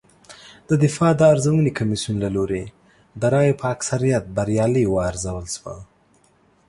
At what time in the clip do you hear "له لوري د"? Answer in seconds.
2.23-3.21